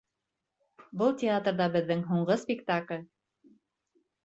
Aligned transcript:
Был 1.01 1.13
театрҙа 1.23 1.69
беҙҙең 1.77 2.03
һуңғы 2.09 2.41
спектакль. 2.47 3.07